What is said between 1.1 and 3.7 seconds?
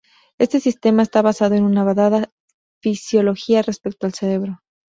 basado en una dada fisiológica